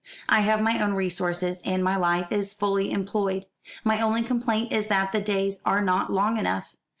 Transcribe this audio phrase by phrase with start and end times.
[0.27, 3.45] I have my own resources, and my life is fully employed.
[3.83, 6.75] My only complaint is that the days are not long enough.